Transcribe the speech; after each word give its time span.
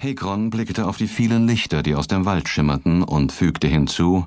Hegron 0.00 0.50
blickte 0.50 0.86
auf 0.86 0.96
die 0.96 1.08
vielen 1.08 1.48
Lichter, 1.48 1.82
die 1.82 1.96
aus 1.96 2.06
dem 2.06 2.24
Wald 2.24 2.48
schimmerten, 2.48 3.02
und 3.02 3.32
fügte 3.32 3.66
hinzu 3.66 4.26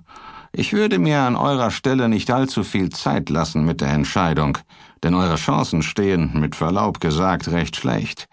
Ich 0.51 0.73
würde 0.73 0.99
mir 0.99 1.21
an 1.21 1.37
eurer 1.37 1.71
Stelle 1.71 2.09
nicht 2.09 2.29
allzu 2.29 2.65
viel 2.65 2.89
Zeit 2.89 3.29
lassen 3.29 3.63
mit 3.63 3.79
der 3.79 3.87
Entscheidung, 3.87 4.57
denn 5.01 5.15
eure 5.15 5.37
Chancen 5.37 5.81
stehen, 5.81 6.37
mit 6.37 6.57
Verlaub 6.57 6.99
gesagt, 6.99 7.47
recht 7.47 7.77
schlecht. 7.77 8.27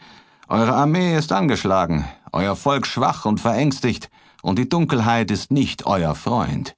Eure 0.48 0.74
Armee 0.74 1.16
ist 1.16 1.30
angeschlagen, 1.30 2.06
euer 2.32 2.56
Volk 2.56 2.88
schwach 2.88 3.24
und 3.24 3.38
verängstigt, 3.38 4.10
und 4.42 4.58
die 4.58 4.68
Dunkelheit 4.68 5.30
ist 5.30 5.52
nicht 5.52 5.86
euer 5.86 6.16
Freund. 6.16 6.74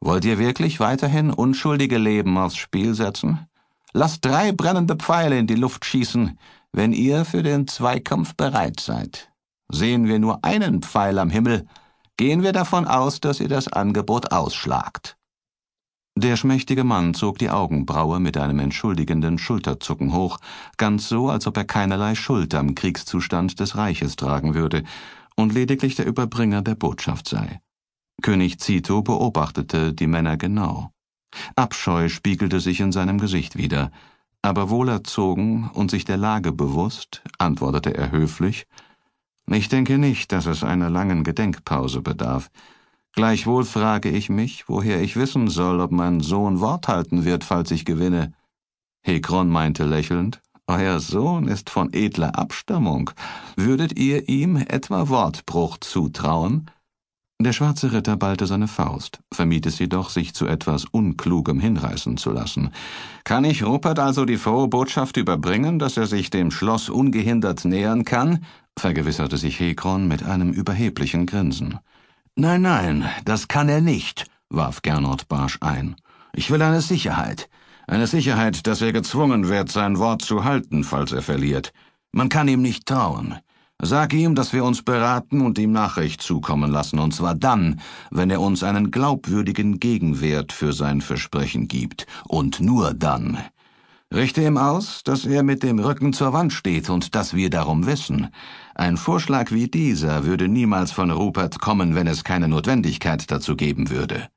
Wollt 0.00 0.24
ihr 0.24 0.40
wirklich 0.40 0.80
weiterhin 0.80 1.30
unschuldige 1.30 1.98
Leben 1.98 2.36
aufs 2.38 2.56
Spiel 2.56 2.94
setzen? 2.94 3.46
Lasst 3.92 4.24
drei 4.24 4.50
brennende 4.50 4.96
Pfeile 4.96 5.38
in 5.38 5.46
die 5.46 5.54
Luft 5.54 5.84
schießen, 5.84 6.40
wenn 6.72 6.92
ihr 6.92 7.24
für 7.24 7.44
den 7.44 7.68
Zweikampf 7.68 8.34
bereit 8.34 8.80
seid. 8.80 9.31
Sehen 9.74 10.06
wir 10.06 10.18
nur 10.18 10.44
einen 10.44 10.82
Pfeil 10.82 11.18
am 11.18 11.30
Himmel, 11.30 11.66
gehen 12.18 12.42
wir 12.42 12.52
davon 12.52 12.86
aus, 12.86 13.20
dass 13.20 13.40
ihr 13.40 13.48
das 13.48 13.68
Angebot 13.68 14.30
ausschlagt. 14.30 15.16
Der 16.14 16.36
schmächtige 16.36 16.84
Mann 16.84 17.14
zog 17.14 17.38
die 17.38 17.48
Augenbraue 17.48 18.20
mit 18.20 18.36
einem 18.36 18.58
entschuldigenden 18.58 19.38
Schulterzucken 19.38 20.12
hoch, 20.12 20.38
ganz 20.76 21.08
so, 21.08 21.30
als 21.30 21.46
ob 21.46 21.56
er 21.56 21.64
keinerlei 21.64 22.14
Schuld 22.14 22.54
am 22.54 22.74
Kriegszustand 22.74 23.58
des 23.60 23.76
Reiches 23.76 24.16
tragen 24.16 24.54
würde 24.54 24.84
und 25.36 25.54
lediglich 25.54 25.94
der 25.94 26.06
Überbringer 26.06 26.60
der 26.60 26.74
Botschaft 26.74 27.26
sei. 27.26 27.60
König 28.20 28.60
Zito 28.60 29.00
beobachtete 29.00 29.94
die 29.94 30.06
Männer 30.06 30.36
genau. 30.36 30.90
Abscheu 31.56 32.10
spiegelte 32.10 32.60
sich 32.60 32.80
in 32.80 32.92
seinem 32.92 33.18
Gesicht 33.18 33.56
wieder, 33.56 33.90
aber 34.42 34.68
wohlerzogen 34.68 35.70
und 35.70 35.90
sich 35.90 36.04
der 36.04 36.18
Lage 36.18 36.52
bewusst, 36.52 37.22
antwortete 37.38 37.94
er 37.94 38.10
höflich 38.10 38.66
ich 39.50 39.68
denke 39.68 39.98
nicht, 39.98 40.32
dass 40.32 40.46
es 40.46 40.64
einer 40.64 40.90
langen 40.90 41.24
Gedenkpause 41.24 42.00
bedarf. 42.00 42.50
Gleichwohl 43.12 43.64
frage 43.64 44.08
ich 44.08 44.30
mich, 44.30 44.68
woher 44.68 45.02
ich 45.02 45.16
wissen 45.16 45.48
soll, 45.48 45.80
ob 45.80 45.92
mein 45.92 46.20
Sohn 46.20 46.60
Wort 46.60 46.88
halten 46.88 47.24
wird, 47.24 47.44
falls 47.44 47.70
ich 47.70 47.84
gewinne. 47.84 48.32
Hekron 49.02 49.48
meinte 49.48 49.84
lächelnd, 49.84 50.40
Euer 50.68 51.00
Sohn 51.00 51.48
ist 51.48 51.70
von 51.70 51.92
edler 51.92 52.38
Abstammung. 52.38 53.10
Würdet 53.56 53.98
ihr 53.98 54.28
ihm 54.28 54.56
etwa 54.56 55.08
Wortbruch 55.08 55.78
zutrauen? 55.78 56.70
Der 57.42 57.52
schwarze 57.52 57.92
Ritter 57.92 58.16
ballte 58.16 58.46
seine 58.46 58.68
Faust, 58.68 59.18
vermied 59.32 59.66
es 59.66 59.78
jedoch, 59.78 60.10
sich 60.10 60.32
zu 60.32 60.46
etwas 60.46 60.84
Unklugem 60.84 61.58
hinreißen 61.58 62.16
zu 62.16 62.30
lassen. 62.30 62.70
Kann 63.24 63.44
ich 63.44 63.64
Rupert 63.64 63.98
also 63.98 64.24
die 64.24 64.36
frohe 64.36 64.68
Botschaft 64.68 65.16
überbringen, 65.16 65.78
dass 65.78 65.96
er 65.96 66.06
sich 66.06 66.30
dem 66.30 66.50
Schloss 66.50 66.88
ungehindert 66.88 67.64
nähern 67.64 68.04
kann 68.04 68.40
vergewisserte 68.78 69.36
sich 69.36 69.60
Hekron 69.60 70.08
mit 70.08 70.22
einem 70.24 70.50
überheblichen 70.52 71.26
Grinsen. 71.26 71.78
Nein, 72.34 72.62
nein, 72.62 73.08
das 73.24 73.48
kann 73.48 73.68
er 73.68 73.80
nicht, 73.80 74.26
warf 74.48 74.82
Gernot 74.82 75.28
barsch 75.28 75.58
ein. 75.60 75.96
Ich 76.34 76.50
will 76.50 76.62
eine 76.62 76.80
Sicherheit. 76.80 77.48
Eine 77.86 78.06
Sicherheit, 78.06 78.66
dass 78.66 78.80
er 78.80 78.92
gezwungen 78.92 79.48
wird, 79.48 79.70
sein 79.70 79.98
Wort 79.98 80.22
zu 80.22 80.44
halten, 80.44 80.84
falls 80.84 81.12
er 81.12 81.22
verliert. 81.22 81.72
Man 82.12 82.28
kann 82.28 82.48
ihm 82.48 82.62
nicht 82.62 82.86
trauen. 82.86 83.36
Sag 83.80 84.12
ihm, 84.12 84.34
dass 84.34 84.52
wir 84.52 84.64
uns 84.64 84.82
beraten 84.82 85.40
und 85.40 85.58
ihm 85.58 85.72
Nachricht 85.72 86.22
zukommen 86.22 86.70
lassen, 86.70 86.98
und 86.98 87.12
zwar 87.14 87.34
dann, 87.34 87.80
wenn 88.10 88.30
er 88.30 88.40
uns 88.40 88.62
einen 88.62 88.90
glaubwürdigen 88.90 89.80
Gegenwert 89.80 90.52
für 90.52 90.72
sein 90.72 91.00
Versprechen 91.00 91.66
gibt, 91.66 92.06
und 92.28 92.60
nur 92.60 92.94
dann. 92.94 93.38
Richte 94.12 94.42
ihm 94.42 94.58
aus, 94.58 95.02
dass 95.04 95.24
er 95.24 95.42
mit 95.42 95.62
dem 95.62 95.78
Rücken 95.78 96.12
zur 96.12 96.34
Wand 96.34 96.52
steht 96.52 96.90
und 96.90 97.14
dass 97.14 97.34
wir 97.34 97.48
darum 97.48 97.86
wissen. 97.86 98.28
Ein 98.74 98.98
Vorschlag 98.98 99.52
wie 99.52 99.68
dieser 99.68 100.24
würde 100.24 100.48
niemals 100.48 100.92
von 100.92 101.10
Rupert 101.10 101.60
kommen, 101.60 101.94
wenn 101.94 102.06
es 102.06 102.22
keine 102.22 102.46
Notwendigkeit 102.46 103.30
dazu 103.30 103.56
geben 103.56 103.88
würde. 103.88 104.28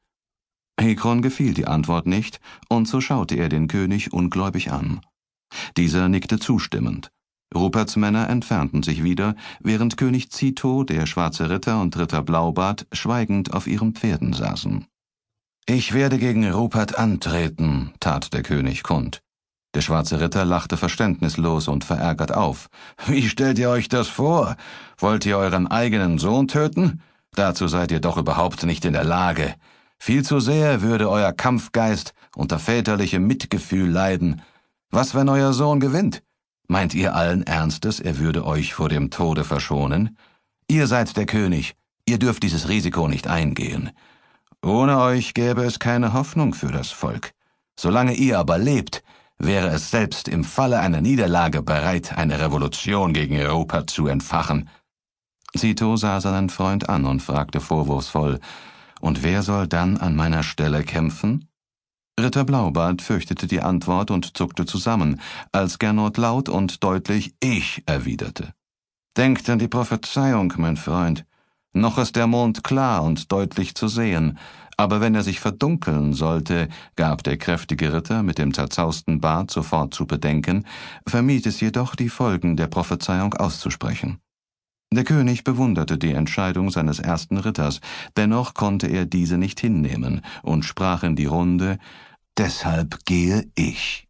Hekron 0.79 1.21
gefiel 1.21 1.53
die 1.53 1.67
Antwort 1.67 2.07
nicht, 2.07 2.39
und 2.69 2.87
so 2.87 3.01
schaute 3.01 3.35
er 3.35 3.49
den 3.49 3.67
König 3.67 4.13
ungläubig 4.13 4.71
an. 4.71 5.01
Dieser 5.77 6.09
nickte 6.09 6.39
zustimmend. 6.39 7.11
Ruperts 7.55 7.95
Männer 7.95 8.29
entfernten 8.29 8.83
sich 8.83 9.03
wieder, 9.03 9.35
während 9.61 9.97
König 9.97 10.29
Zito, 10.31 10.83
der 10.83 11.05
schwarze 11.05 11.49
Ritter 11.49 11.81
und 11.81 11.97
Ritter 11.97 12.21
Blaubart 12.21 12.85
schweigend 12.91 13.53
auf 13.53 13.65
ihren 13.65 13.93
Pferden 13.93 14.33
saßen. 14.33 14.85
Ich 15.65 15.93
werde 15.93 16.19
gegen 16.19 16.47
Rupert 16.51 16.99
antreten, 16.99 17.91
tat 17.99 18.33
der 18.33 18.43
König 18.43 18.83
kund. 18.83 19.21
Der 19.73 19.81
schwarze 19.81 20.19
Ritter 20.19 20.45
lachte 20.45 20.77
verständnislos 20.77 21.67
und 21.67 21.83
verärgert 21.83 22.33
auf. 22.33 22.67
Wie 23.07 23.27
stellt 23.27 23.57
ihr 23.57 23.69
euch 23.69 23.89
das 23.89 24.07
vor? 24.07 24.55
Wollt 24.97 25.25
ihr 25.25 25.37
euren 25.37 25.67
eigenen 25.67 26.17
Sohn 26.17 26.47
töten? 26.47 27.01
Dazu 27.33 27.67
seid 27.67 27.91
ihr 27.91 27.99
doch 27.99 28.17
überhaupt 28.17 28.63
nicht 28.63 28.85
in 28.85 28.93
der 28.93 29.03
Lage. 29.03 29.55
Viel 29.97 30.23
zu 30.23 30.39
sehr 30.39 30.81
würde 30.81 31.09
euer 31.09 31.33
Kampfgeist 31.33 32.13
unter 32.35 32.59
väterlichem 32.59 33.25
Mitgefühl 33.25 33.89
leiden. 33.89 34.41
Was, 34.91 35.15
wenn 35.15 35.29
euer 35.29 35.51
Sohn 35.51 35.79
gewinnt? 35.79 36.21
Meint 36.67 36.93
ihr 36.93 37.15
allen 37.15 37.43
Ernstes, 37.43 37.99
er 37.99 38.17
würde 38.17 38.45
euch 38.45 38.73
vor 38.73 38.89
dem 38.89 39.11
Tode 39.11 39.43
verschonen? 39.43 40.17
Ihr 40.67 40.87
seid 40.87 41.15
der 41.15 41.25
König, 41.25 41.75
ihr 42.07 42.17
dürft 42.17 42.43
dieses 42.43 42.69
Risiko 42.69 43.07
nicht 43.07 43.27
eingehen. 43.27 43.91
Ohne 44.63 44.99
euch 44.99 45.35
gäbe 45.35 45.63
es 45.63 45.77
keine 45.77 46.13
Hoffnung 46.13 46.55
für 46.55 46.71
das 46.71 46.89
Volk. 46.89 47.33
Solange 47.79 48.13
ihr 48.13 48.39
aber 48.39 48.57
lebt, 48.57 49.03
wäre 49.37 49.67
es 49.67 49.91
selbst 49.91 50.27
im 50.27 50.43
Falle 50.43 50.79
einer 50.79 51.01
Niederlage 51.01 51.61
bereit, 51.61 52.17
eine 52.17 52.39
Revolution 52.39 53.13
gegen 53.13 53.37
Europa 53.37 53.85
zu 53.85 54.07
entfachen. 54.07 54.69
Zito 55.55 55.97
sah 55.97 56.19
seinen 56.19 56.49
Freund 56.49 56.89
an 56.89 57.05
und 57.05 57.21
fragte 57.21 57.61
vorwurfsvoll, 57.61 58.39
und 59.01 59.23
wer 59.23 59.43
soll 59.43 59.67
dann 59.67 59.97
an 59.97 60.15
meiner 60.15 60.41
Stelle 60.41 60.83
kämpfen? 60.83 61.47
Ritter 62.19 62.45
Blaubart 62.45 63.01
fürchtete 63.01 63.45
die 63.45 63.61
Antwort 63.61 64.09
und 64.09 64.37
zuckte 64.37 64.65
zusammen, 64.65 65.19
als 65.51 65.79
Gernot 65.79 66.17
laut 66.17 66.47
und 66.47 66.83
deutlich 66.83 67.35
Ich 67.41 67.83
erwiderte. 67.85 68.53
Denkt 69.17 69.49
an 69.49 69.59
die 69.59 69.67
Prophezeiung, 69.67 70.53
mein 70.57 70.77
Freund. 70.77 71.25
Noch 71.73 71.97
ist 71.97 72.15
der 72.15 72.27
Mond 72.27 72.63
klar 72.63 73.03
und 73.03 73.33
deutlich 73.33 73.75
zu 73.75 73.89
sehen, 73.89 74.39
aber 74.77 75.01
wenn 75.01 75.15
er 75.15 75.23
sich 75.23 75.39
verdunkeln 75.41 76.13
sollte, 76.13 76.69
gab 76.95 77.23
der 77.23 77.37
kräftige 77.37 77.93
Ritter 77.93 78.23
mit 78.23 78.37
dem 78.37 78.53
zerzausten 78.53 79.19
Bart 79.19 79.51
sofort 79.51 79.93
zu 79.93 80.05
bedenken, 80.05 80.65
vermied 81.05 81.45
es 81.45 81.59
jedoch, 81.59 81.95
die 81.95 82.09
Folgen 82.09 82.55
der 82.55 82.67
Prophezeiung 82.67 83.33
auszusprechen. 83.33 84.19
Der 84.95 85.03
König 85.03 85.43
bewunderte 85.43 85.97
die 85.97 86.13
Entscheidung 86.13 86.69
seines 86.71 86.99
ersten 86.99 87.35
Ritters, 87.35 87.81
dennoch 88.15 88.53
konnte 88.53 88.87
er 88.87 89.05
diese 89.05 89.37
nicht 89.37 89.59
hinnehmen 89.59 90.21
und 90.41 90.63
sprach 90.63 91.03
in 91.03 91.17
die 91.17 91.25
Runde 91.25 91.79
Deshalb 92.37 93.03
gehe 93.03 93.45
ich. 93.55 94.07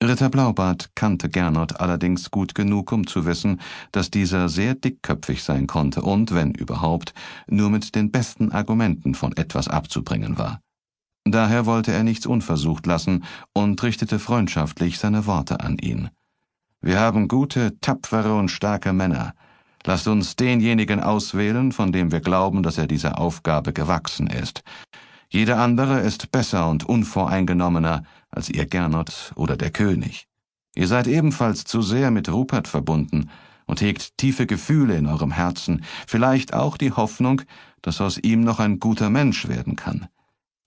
Ritter 0.00 0.30
Blaubart 0.30 0.90
kannte 0.94 1.28
Gernot 1.28 1.80
allerdings 1.80 2.30
gut 2.30 2.54
genug, 2.54 2.92
um 2.92 3.08
zu 3.08 3.26
wissen, 3.26 3.60
dass 3.90 4.08
dieser 4.08 4.48
sehr 4.48 4.76
dickköpfig 4.76 5.42
sein 5.42 5.66
konnte 5.66 6.02
und, 6.02 6.32
wenn 6.32 6.52
überhaupt, 6.52 7.12
nur 7.48 7.68
mit 7.68 7.96
den 7.96 8.12
besten 8.12 8.52
Argumenten 8.52 9.16
von 9.16 9.36
etwas 9.36 9.66
abzubringen 9.66 10.38
war. 10.38 10.60
Daher 11.24 11.66
wollte 11.66 11.90
er 11.90 12.04
nichts 12.04 12.26
unversucht 12.26 12.86
lassen 12.86 13.24
und 13.52 13.82
richtete 13.82 14.20
freundschaftlich 14.20 15.00
seine 15.00 15.26
Worte 15.26 15.58
an 15.58 15.78
ihn. 15.78 16.10
Wir 16.80 17.00
haben 17.00 17.26
gute, 17.26 17.80
tapfere 17.80 18.36
und 18.38 18.50
starke 18.50 18.92
Männer. 18.92 19.34
Lasst 19.86 20.08
uns 20.08 20.34
denjenigen 20.34 20.98
auswählen, 20.98 21.70
von 21.70 21.92
dem 21.92 22.10
wir 22.10 22.20
glauben, 22.20 22.64
dass 22.64 22.76
er 22.76 22.88
dieser 22.88 23.20
Aufgabe 23.20 23.72
gewachsen 23.72 24.26
ist. 24.26 24.64
Jeder 25.28 25.58
andere 25.58 26.00
ist 26.00 26.32
besser 26.32 26.68
und 26.68 26.84
unvoreingenommener 26.84 28.02
als 28.28 28.48
ihr 28.48 28.66
Gernot 28.66 29.32
oder 29.36 29.56
der 29.56 29.70
König. 29.70 30.26
Ihr 30.74 30.88
seid 30.88 31.06
ebenfalls 31.06 31.64
zu 31.64 31.82
sehr 31.82 32.10
mit 32.10 32.28
Rupert 32.28 32.66
verbunden 32.66 33.30
und 33.66 33.80
hegt 33.80 34.18
tiefe 34.18 34.46
Gefühle 34.46 34.96
in 34.96 35.06
eurem 35.06 35.30
Herzen, 35.30 35.84
vielleicht 36.08 36.52
auch 36.52 36.76
die 36.76 36.90
Hoffnung, 36.90 37.42
dass 37.80 38.00
aus 38.00 38.18
ihm 38.18 38.40
noch 38.40 38.58
ein 38.58 38.80
guter 38.80 39.08
Mensch 39.08 39.46
werden 39.46 39.76
kann. 39.76 40.08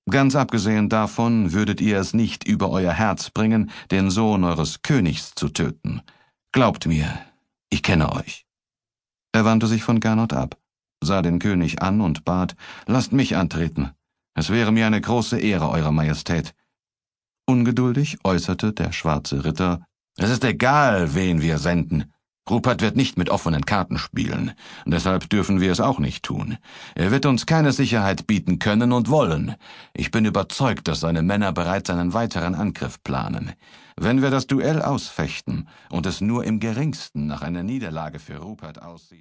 Ganz 0.10 0.36
abgesehen 0.36 0.88
davon 0.88 1.52
würdet 1.52 1.82
ihr 1.82 2.00
es 2.00 2.14
nicht 2.14 2.48
über 2.48 2.70
euer 2.70 2.94
Herz 2.94 3.30
bringen, 3.30 3.70
den 3.92 4.12
Sohn 4.12 4.46
eures 4.46 4.82
Königs 4.82 5.36
zu 5.36 5.50
töten. 5.50 6.02
Glaubt 6.54 6.88
mir, 6.88 7.20
ich 7.70 7.84
kenne 7.84 8.14
euch. 8.14 8.49
Er 9.40 9.46
wandte 9.46 9.68
sich 9.68 9.84
von 9.84 10.02
Gernot 10.02 10.34
ab, 10.34 10.58
sah 11.02 11.22
den 11.22 11.40
König 11.40 11.82
an 11.82 12.02
und 12.02 12.26
bat, 12.26 12.58
lasst 12.88 13.14
mich 13.14 13.38
antreten. 13.38 13.92
Es 14.34 14.50
wäre 14.50 14.74
mir 14.74 14.86
eine 14.86 15.00
große 15.00 15.40
Ehre, 15.40 15.70
Eure 15.70 15.94
Majestät. 15.94 16.54
Ungeduldig 17.46 18.18
äußerte 18.26 18.74
der 18.74 18.92
schwarze 18.92 19.46
Ritter, 19.46 19.80
es 20.18 20.30
ist 20.30 20.44
egal, 20.44 21.16
wen 21.16 21.42
wir 21.42 21.58
senden. 21.58 22.12
Rupert 22.50 22.82
wird 22.82 22.98
nicht 22.98 23.18
mit 23.18 23.30
offenen 23.30 23.66
Karten 23.66 23.98
spielen, 23.98 24.52
deshalb 24.86 25.30
dürfen 25.30 25.62
wir 25.62 25.72
es 25.72 25.80
auch 25.80 26.00
nicht 26.00 26.24
tun. 26.24 26.58
Er 26.96 27.12
wird 27.12 27.26
uns 27.26 27.46
keine 27.46 27.72
Sicherheit 27.72 28.28
bieten 28.28 28.60
können 28.60 28.92
und 28.92 29.10
wollen. 29.10 29.56
Ich 29.94 30.12
bin 30.12 30.26
überzeugt, 30.26 30.90
dass 30.90 31.00
seine 31.00 31.22
Männer 31.22 31.54
bereits 31.54 31.90
einen 31.92 32.14
weiteren 32.14 32.56
Angriff 32.56 33.02
planen. 33.04 33.54
Wenn 33.96 34.22
wir 34.22 34.32
das 34.32 34.48
Duell 34.48 34.82
ausfechten 34.82 35.68
und 35.92 36.06
es 36.06 36.22
nur 36.22 36.46
im 36.46 36.60
geringsten 36.60 37.28
nach 37.28 37.42
einer 37.42 37.64
Niederlage 37.64 38.18
für 38.18 38.38
Rupert 38.38 38.82
aussieht, 38.82 39.18